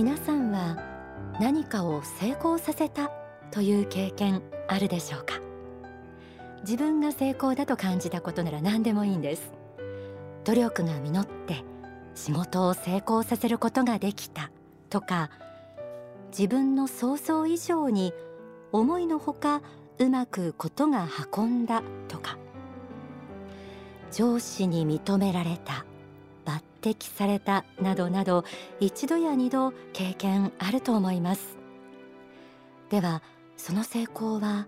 [0.00, 0.78] 皆さんは
[1.40, 3.10] 何かを成功させた
[3.50, 5.42] という経験あるでしょうか？
[6.62, 9.52] 自分が成功だと感じたことなら何でもいいんです。
[10.44, 11.64] 努力が実って
[12.14, 14.50] 仕事を成功させることができた
[14.88, 15.28] とか
[16.30, 18.14] 自分の想像以上に
[18.72, 19.60] 思いのほか
[19.98, 22.38] うまくことが運んだとか
[24.10, 25.84] 上司に認められた
[26.80, 28.44] 抜擢されたなどなど
[28.80, 31.58] 一度や二度経験あると思います。
[32.88, 33.22] では
[33.56, 34.66] その成功は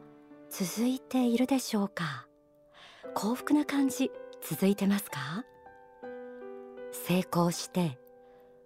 [0.50, 2.26] 続いているでしょうか？
[3.14, 4.10] 幸福な感じ
[4.42, 5.44] 続いてますか？
[6.92, 7.98] 成功して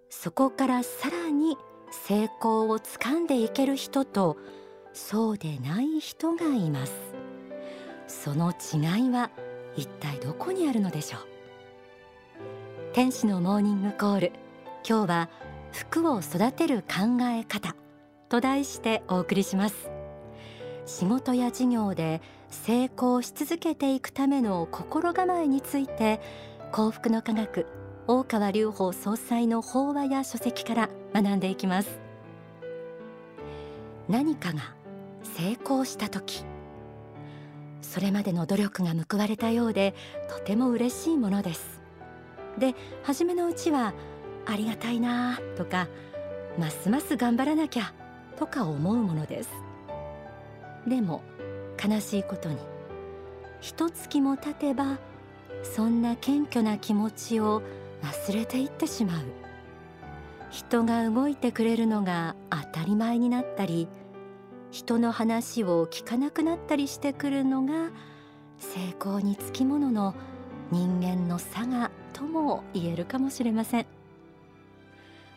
[0.09, 1.57] そこからさらに
[1.91, 4.37] 成功をつかんでいける人と
[4.93, 6.93] そうでない人がいます。
[8.07, 9.31] その違いは
[9.75, 11.36] 一体どこにあるのでしょう？
[12.97, 14.31] 天使のモーニングコール。
[14.83, 15.29] 今日は
[15.71, 17.75] 服を育てる考え方。
[18.27, 19.91] と題してお送りします。
[20.87, 26.19] 仕事や事業で成功し続けていくための心構えについて
[26.71, 27.67] 幸福の科学
[28.07, 31.99] 大川隆法総裁の法話や書籍から学んでいきます。
[34.09, 34.73] 何かが
[35.21, 36.43] 成功した時
[37.83, 39.93] それまでの努力が報われたようで
[40.31, 41.76] とても嬉しいものです。
[42.57, 43.93] で初めのうちは
[44.45, 45.87] ありがたいなとか
[46.57, 47.93] ますます頑張らなきゃ
[48.37, 49.49] とか思うものです。
[50.87, 51.21] でも
[51.83, 52.57] 悲しいことに
[53.59, 54.99] 一月も経てば
[55.63, 57.61] そんな謙虚な気持ちを
[58.01, 59.21] 忘れていってしまう。
[60.49, 63.87] 人が動いてくれるのが当たり前になったり
[64.71, 67.89] 人の話を聞かなくなったりしてくるのが
[68.57, 70.15] 成功につきものの
[70.71, 73.85] 人間の差がとも言えるかもしれません。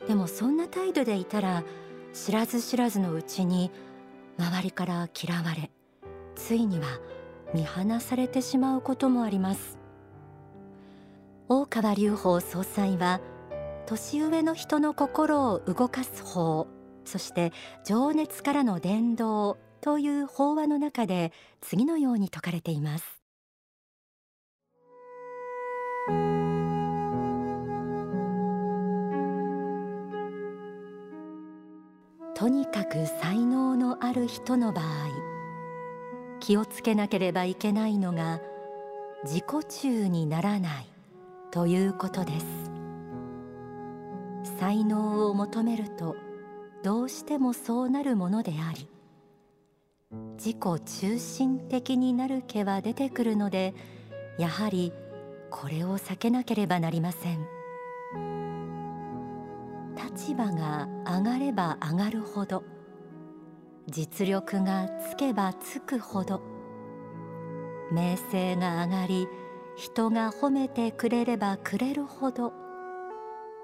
[0.09, 1.63] でもそんな態度でいたら
[2.15, 3.71] 知らず知らずのうちに
[4.39, 5.71] 周りから嫌われ
[6.35, 6.87] ついには
[7.53, 9.79] 見放されてしまうこともあります。
[11.49, 13.21] 大川隆法総裁は
[13.87, 16.69] 年上の人の心を動かす方
[17.05, 17.53] そして
[17.85, 23.20] 情熱からの伝道という法話の中で次のように説かれています。
[32.41, 34.85] とにかく才能のある人の場合
[36.41, 38.41] 気をつけなければいけないのが
[39.25, 40.87] 自己中にならない
[41.51, 42.47] ということです。
[44.59, 46.17] 才能を求めると
[46.83, 48.89] どうしてもそうなるものであり
[50.43, 53.75] 自己中心的になる気は出てくるので
[54.39, 54.95] やはり
[55.51, 57.47] これを避けなければなりません。
[59.95, 62.63] 立場が上がれば上がるほど。
[63.89, 66.41] 実力がつけばつくほど。
[67.91, 69.29] 名声が上がり
[69.77, 72.53] 人が褒めてくれればくれるほど。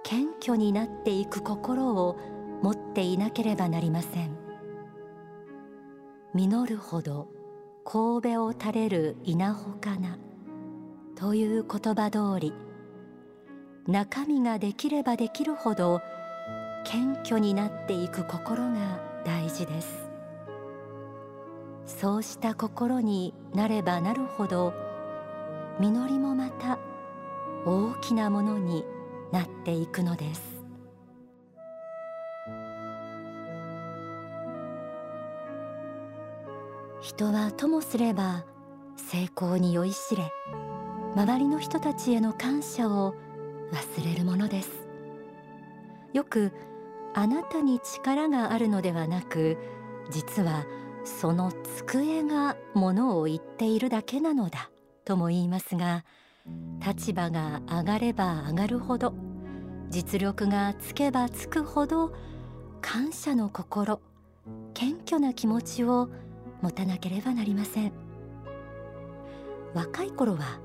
[0.02, 2.16] 謙虚になっていく心を
[2.62, 4.36] 持っていなければなりません。
[6.34, 7.28] 実るほど
[7.84, 10.18] 神戸を垂れる稲穂かな。
[11.14, 12.52] という言葉通り
[13.86, 16.02] 中身ができればできるほど
[16.86, 20.08] 謙虚になっていく心が大事です。
[21.84, 24.72] そうした心になればなるほど
[25.80, 26.78] 実りもまた
[27.64, 28.84] 大きなものに
[29.32, 30.42] なっていくのです。
[37.00, 38.44] 人はともすれば
[38.96, 40.30] 成功に酔いしれ
[41.16, 43.14] 周りの人たちへの感謝を
[43.72, 44.86] 忘れるものです。
[46.12, 46.52] よく
[47.16, 49.56] あなたに力があるのではなく
[50.10, 50.66] 実は
[51.02, 54.70] その机がものを言っているだけなのだ
[55.06, 56.04] とも言いますが
[56.86, 59.14] 立場が上がれば上がるほど
[59.88, 62.12] 実力がつけばつくほど
[62.82, 64.02] 感謝の心
[64.74, 66.10] 謙虚な気持ちを
[66.60, 67.92] 持たなければなりません。
[69.74, 70.60] 若い頃は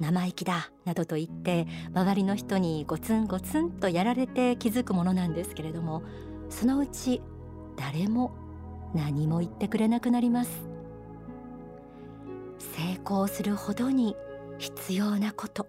[0.00, 6.02] 生意気だなどと言って周りの人にゴツンゴツンとやられて気づくものなんですけれども
[6.50, 7.20] そのうち
[7.76, 8.32] 誰も
[8.94, 10.68] 何も言ってくれなくなります。
[12.58, 14.16] 成功するほどに
[14.58, 15.66] 必要なこと。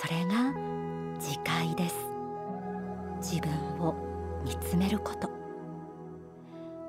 [0.00, 0.52] それが
[1.18, 1.94] 自戒です。
[3.20, 3.94] 自分を
[4.44, 5.28] 見つめること。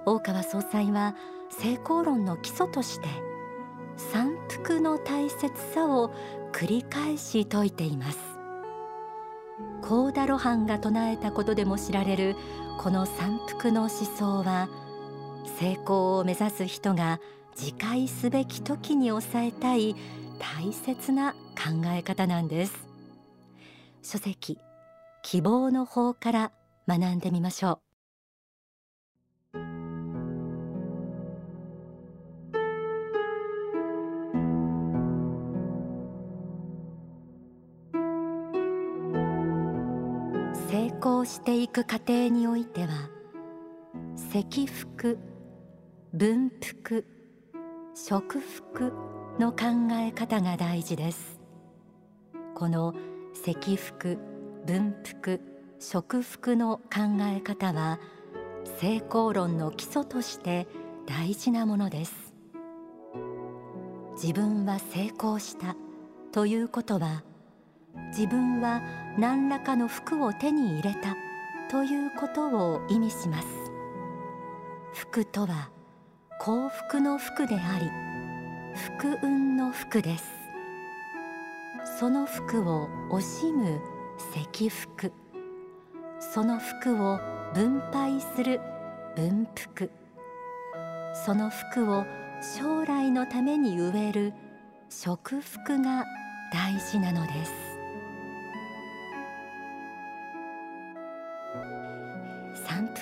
[0.05, 1.15] 大川総裁は
[1.49, 3.07] 成功論の基礎として
[3.99, 6.11] 三福の大切さを
[6.53, 8.17] 繰り返し説いています。
[9.81, 12.35] 高田露伴が唱えたことでも知られる
[12.79, 14.69] この三福の思想は
[15.59, 17.19] 成功を目指す人が
[17.57, 19.95] 自戒すべき時に抑えたい
[20.39, 22.87] 大切な考え方なんです。
[24.01, 24.57] 書籍
[25.23, 26.51] 希望の法から
[26.87, 27.88] 学んでみましょう。
[40.99, 43.09] 成功していく過程においては
[44.17, 45.17] 積福
[46.11, 47.05] 分福
[47.95, 48.91] 食福
[49.39, 51.39] の考え方が大事です。
[52.53, 52.93] この
[53.33, 54.17] 積福
[54.65, 55.39] 分福
[55.79, 57.97] 食福の考え方は
[58.81, 60.67] 成功論の基礎として
[61.05, 62.33] 大事なものです。
[64.21, 65.77] 自分は成功した
[66.33, 67.23] ということは
[68.09, 68.81] 自分は
[69.17, 71.15] 何らかの服を手に入れた
[71.69, 73.47] ということを意味します。
[74.93, 75.69] 福とは
[76.39, 77.89] 幸福の福であり
[78.75, 80.39] 福運の福です。
[81.99, 83.79] その福を惜しむ
[84.33, 85.11] 積福
[86.19, 87.19] その福を
[87.53, 88.61] 分配する
[89.15, 89.91] 分福
[91.25, 92.05] その福を
[92.41, 94.33] 将来のために植える
[94.89, 96.05] 食福が
[96.53, 97.68] 大事なのです。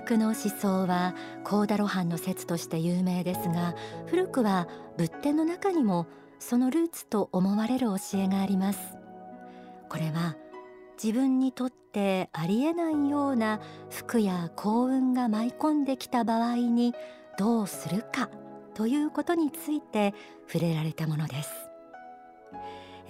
[0.07, 1.13] 三福の思想は
[1.43, 3.75] 高田露伴の説として有名ですが
[4.05, 6.07] 古くは仏典の中にも
[6.39, 8.79] そのルーツと思われる教えがあります。
[9.89, 10.37] これは
[11.01, 13.59] 自分にとってありえないような
[13.89, 16.93] 福や幸運が舞い込んできた場合に
[17.37, 18.29] どうするか
[18.75, 20.13] ということについて
[20.47, 21.51] 触れられたものです。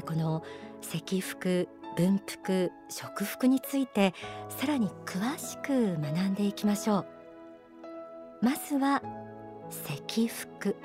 [0.04, 0.44] この
[0.82, 1.68] 積福
[1.98, 4.14] 文福食福について
[4.50, 8.46] さらに詳しく学んでいきましょう。
[8.46, 9.02] まずは
[9.72, 10.76] 積福。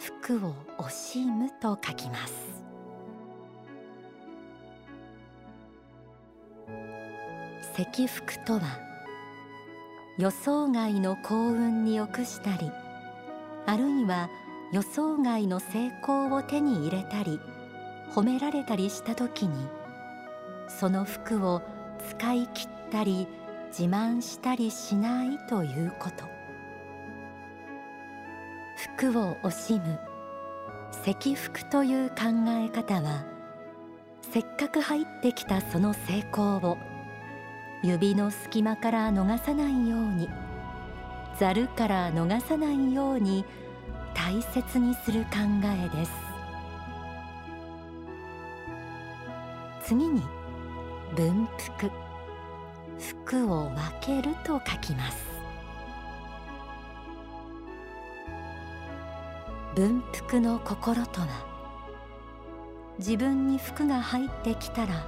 [0.00, 2.34] 福を惜しむと書きます。
[7.76, 8.60] 積福とは
[10.18, 12.70] 予想外の幸運に臆したり
[13.66, 14.28] あるいは
[14.72, 17.40] 予想外の成功を手に入れたり
[18.12, 19.66] 褒められたりした時に
[20.78, 21.62] その服を
[22.08, 23.28] 使い切ったり
[23.68, 26.24] 自慢したりしないということ。
[28.76, 29.98] 服を惜しむ
[31.04, 32.16] 積福という考
[32.48, 33.24] え方は
[34.32, 36.78] せっかく入ってきたその成功を
[37.82, 40.28] 指の隙間から逃さないように
[41.38, 43.44] ざるから逃さないように
[44.14, 45.28] 大切にする考
[45.64, 46.12] えです。
[49.84, 50.22] 次に
[51.14, 51.90] 分福
[52.98, 55.32] 福を分けると書きます。
[59.74, 61.28] 分福の心とは
[62.98, 65.06] 自分に福が入ってきたら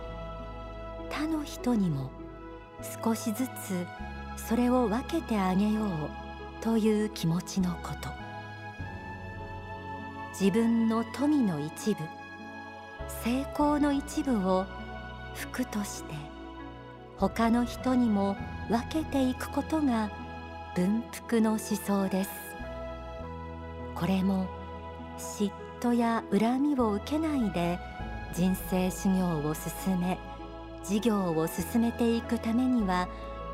[1.11, 2.11] 他の人にも
[3.03, 3.87] 少しずつ
[4.37, 5.89] それを分けてあげよう
[6.63, 8.11] という気持ちのこと。
[10.39, 12.01] 自分の富の一部
[13.23, 14.67] 成功の一部を
[15.35, 16.15] 服として
[17.19, 18.37] 他の人にも
[18.69, 20.11] 分けていくことが
[20.75, 22.31] 文福の思想です。
[23.95, 24.47] これも
[25.19, 27.79] 嫉妬や恨みを受けないで
[28.35, 30.19] 人生修行を進め
[30.83, 33.09] 事業を進めていくためには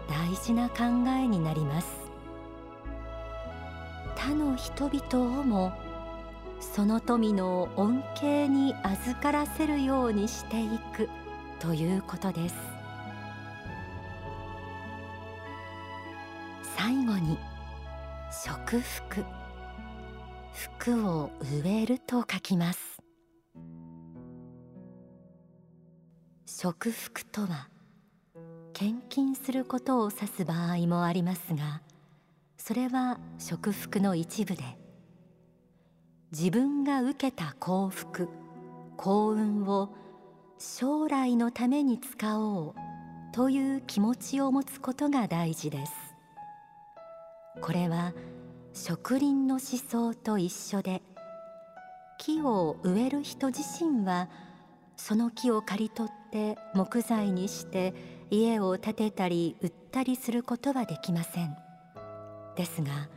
[0.08, 1.88] 大事な考えになります。
[4.16, 5.72] 他の人々をも
[6.60, 11.08] その富の恩恵に預からせるようにしていく。
[11.60, 12.54] ということです。
[16.76, 17.38] 最後に
[18.44, 19.24] 食福。
[20.54, 21.30] 服を
[21.62, 23.00] 植えると書きます。
[26.46, 27.68] 食福とは
[28.72, 31.80] 献金することを指す場合もありますが
[32.58, 34.62] それは食福の一部で
[36.32, 38.28] 自分が受けた幸福
[38.98, 39.94] 幸運を
[40.62, 42.74] 将来のために使おう
[43.32, 45.92] という気持ちを持つことが大事です。
[47.62, 48.12] これは
[48.74, 51.00] 植林の思想と一緒で
[52.18, 54.28] 木を植える人自身は
[54.98, 57.94] その木を刈り取って木材にして
[58.30, 61.56] 家を建てたり売ったりすることはできません。
[62.54, 63.08] ですが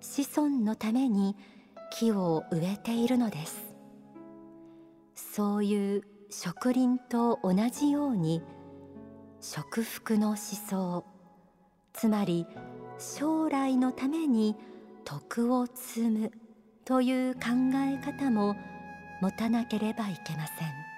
[0.00, 1.36] 子孫のために
[1.92, 3.74] 木を植えているのです。
[5.14, 8.40] そういう植林と同じように
[9.40, 11.04] 食福の思想
[11.92, 12.46] つまり
[12.98, 14.54] 将来のために
[15.04, 16.32] 徳を積む
[16.84, 17.40] という考
[17.74, 18.54] え方も
[19.20, 20.90] 持たなければいけません。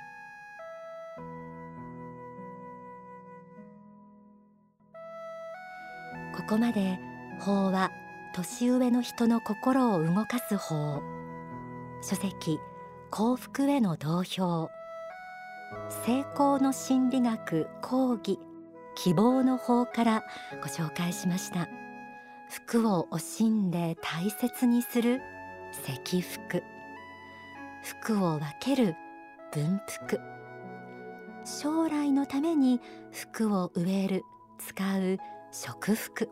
[6.37, 6.99] ここまで
[7.41, 7.91] 法は
[8.35, 11.03] 年上の人の心を動かす法。
[12.03, 12.59] 書籍
[13.11, 14.71] 幸福への同票。
[16.07, 18.39] 成功の心理学講義
[18.95, 20.23] 希望の法から
[20.63, 21.69] ご紹介しました。
[22.53, 25.23] 服を惜しんで大切にする
[25.87, 26.63] 積福
[27.83, 28.95] 服を分ける
[29.53, 30.21] 分福
[31.47, 32.79] 将来のために
[33.11, 34.23] 服を植える
[34.59, 35.19] 使う
[35.51, 36.29] 食福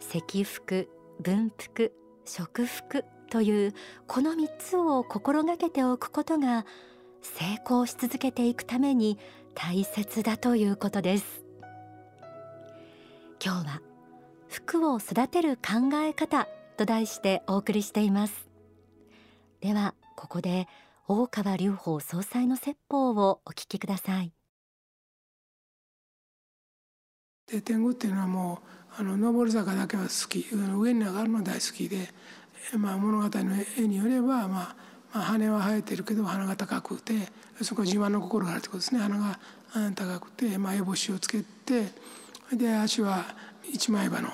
[0.00, 0.88] 積福
[1.20, 1.92] 分福
[2.24, 3.74] 食福という
[4.06, 6.64] この3つを心がけておくことが
[7.22, 9.18] 成功し続けていくために
[9.54, 11.44] 大切だということです。
[13.44, 13.82] 今日は
[14.48, 18.48] 服を育てる考え方と題してお送りしています。
[19.60, 20.68] ではここで
[21.08, 24.32] 大川隆法総裁の説法をお聞きください。
[27.48, 28.60] 天狗っていうのはも
[28.98, 32.08] うあの上り坂だけは好き上に上がるの大好きで、
[32.76, 34.76] まあ、物語の絵によれば、まあ、
[35.16, 37.14] まあ羽は生えてるけど鼻が高くて
[37.62, 39.38] そこ自慢の心があるってことですね鼻が
[39.94, 41.86] 高くて、まあ、烏帽子をつけて
[42.52, 43.24] で足は
[43.72, 44.28] 一枚刃の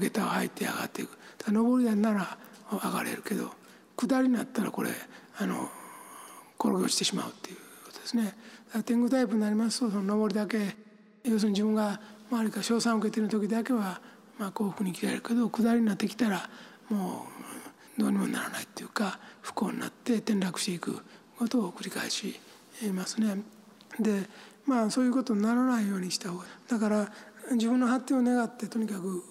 [0.00, 2.38] 下駄を履いて上がっていく上り段なら
[2.72, 3.52] 上がれるけど
[3.96, 4.90] 下りになったらこれ
[5.38, 5.68] あの
[6.58, 8.34] 転げ落ちてしまうっていうことですね。
[8.84, 10.76] 天狗タイプになりますとその上りだけ
[11.24, 12.00] 要するに自分が
[12.30, 14.00] 周りから称賛を受けてる時だけは、
[14.38, 16.48] まあ、幸福に生きられるけど下りになってきたら
[16.88, 17.26] も
[17.66, 17.69] う
[18.00, 20.98] どうにもならないっていうか不幸になって転落していく
[21.38, 22.40] ことを繰り返し
[22.94, 23.42] ますね。
[23.98, 24.28] で
[24.66, 27.12] まあそういうことにならないようにした方がだから
[27.52, 29.24] 自分の発展を願ってとにかく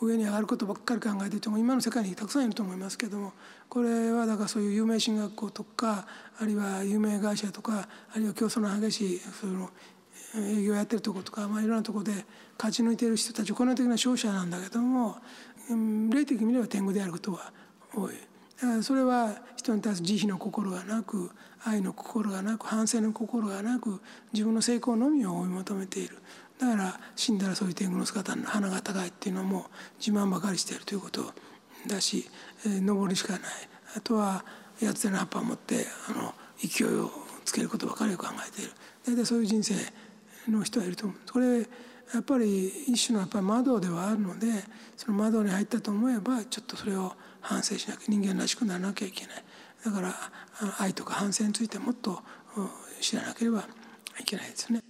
[0.00, 3.32] 上に上がることばっかり考えている人も今の世界にたくさんいると思いますけども
[3.68, 6.06] これはだからそういう有名進学校とか
[6.38, 9.70] あるいは有名会社とかあるいは競争の激しいその
[10.36, 12.12] 営業やってるとことか、まあ、いろんなとこで
[12.58, 15.16] 勝ち抜いている人たちこの的な勝者なんだけども
[16.10, 17.52] 霊的に見れば天狗であることは
[17.96, 18.14] 多い。
[18.60, 21.30] だからそれは人に対する慈悲の心がなく
[21.64, 24.00] 愛の心がなく反省の心がなく
[24.32, 26.18] 自分の成功のみを追い求めている。
[26.58, 29.66] だから死んだらそういう天狗の姿の鼻が高いっていうのも
[29.98, 31.32] 自慢ばかりしているということ
[31.86, 32.30] だし、
[32.64, 33.42] えー、登るしかない。
[33.94, 34.44] あとは
[34.80, 37.10] 八つ手の葉っぱを持ってあの勢いを
[37.44, 38.72] つけることばかりを考えている。
[39.06, 39.74] 大体そういう人生
[40.48, 41.32] の人はいると思う。
[41.32, 41.68] これ
[42.14, 44.46] やっぱり一種のやっぱり窓ではあるので
[44.96, 49.44] その窓に入ったと思えばちょっとそれを反省しなきゃ人間らしくならなきゃいけない
[49.84, 50.14] だから
[50.78, 52.20] 愛とか反省についてもっと
[53.00, 53.64] 知らなければ
[54.20, 54.82] いけないですね。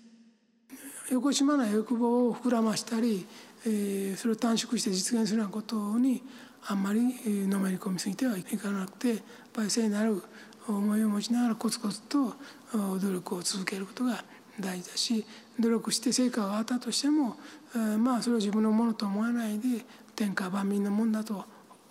[1.10, 3.26] 横島な欲望を膨らましたり、
[3.64, 6.22] えー、それを短縮して実現するようなことに
[6.66, 7.00] あんまり
[7.46, 9.18] のめり込みすぎてはいかなくてやっ
[9.52, 10.20] ぱり聖なる
[10.66, 12.34] 思いを持ちながらコツコツと
[12.72, 14.24] 努力を続けることが
[14.60, 15.24] 大事だし
[15.60, 17.36] 努力して成果があったとしても、
[17.74, 19.84] えー、まあそれを自分のものと思わないで
[20.14, 21.44] 天下万民のもんだと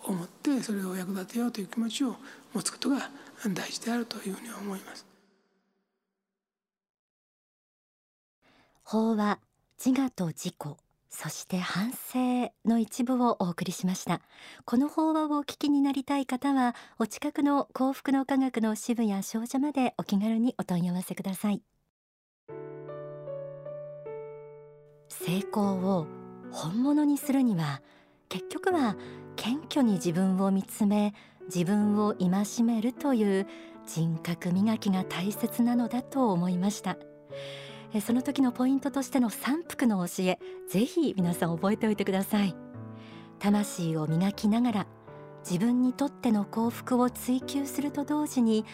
[0.04, 2.16] 思ってそれを役立てようという気持ちを
[2.54, 3.10] 持つことが
[3.48, 5.06] 大事であるというふうに思います。
[8.82, 9.40] 法は
[9.84, 10.54] 自我と自己
[11.10, 14.20] そして反省の一部をお送りしました
[14.64, 21.62] この法話をお聞きになりたい方はお近くの幸福の科学の支部や少女までお気軽にお問い合わせください
[25.24, 26.06] 成功を
[26.50, 27.80] 本物にするには
[28.28, 28.96] 結局は
[29.36, 31.14] 謙虚に自分を見つめ
[31.46, 33.46] 自分を戒めるという
[33.86, 36.96] 人格磨きが大切なのだと思いました。
[38.04, 42.54] その時のポイントとしての三福の教えぜひ皆さん覚えておいてください。
[43.38, 44.86] 魂を磨きながら
[45.48, 48.64] 自分にとっての幸福を追求すると同時に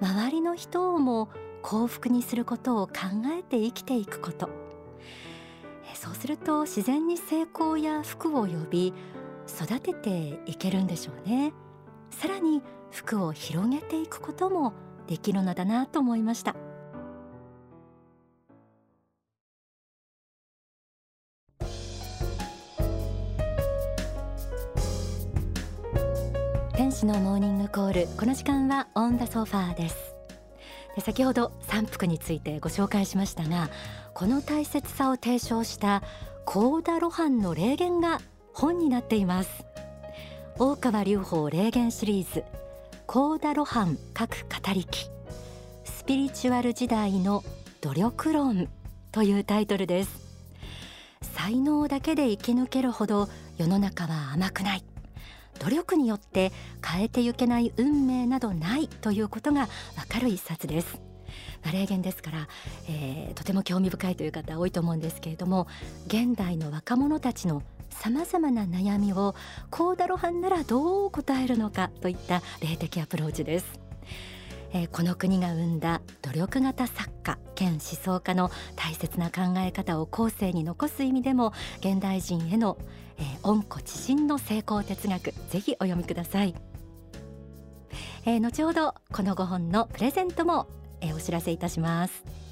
[0.00, 1.30] 周りの人をも
[1.62, 2.92] 幸福にすることを考
[3.36, 4.57] えて生きていくこと。
[5.94, 8.94] そうすると自然に成功や福を呼び
[9.48, 11.52] 育てていけるんでしょうね。
[12.10, 14.72] さらに福を広げていくことも
[15.06, 16.54] できるのだなと思いました。
[26.74, 28.16] 天使のモーニングコール。
[28.16, 30.17] この時間はオンダソファーです。
[31.00, 33.70] 先ほど三福についてご紹介しましたが
[34.14, 36.02] この大切さを提唱した
[36.44, 38.20] 高田露伴の霊言が
[38.52, 39.64] 本になっています。
[40.58, 42.42] 大川隆法霊言シリーズ
[43.06, 45.08] 高田露伴各語り記
[45.84, 47.44] スピリチュアル時代の
[47.80, 48.68] 努力論
[49.12, 50.28] というタイトルです。
[51.22, 54.84] 才能だけで生き抜けるほど世の中は甘くない。
[55.58, 56.52] 努力によって
[56.84, 59.68] 変えてゆけない運命などないということがわ
[60.08, 61.00] かる一冊です
[61.72, 62.48] 例言ですから、
[62.88, 65.66] えー、とても興味深いという方多いと思うんですけれども
[66.06, 69.34] 現代の若者たちのさまざまな悩みを
[69.70, 73.80] コーダロハンならどう答えるのかといった霊的アプローチです。
[74.72, 82.78] えー、この国が生んだ努力型作家兼思想家の大切な考え方を後世に残す意味でも現代人への、
[83.18, 86.54] えー、温故知新の成功哲学ぜひお読みください、
[88.26, 90.68] えー、後ほどこの5本のプレゼントも、
[91.00, 92.47] えー、お知らせいたします。